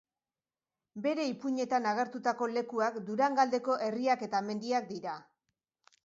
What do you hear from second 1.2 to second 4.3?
ipuinetan agertutako lekuak Durangaldeko herriak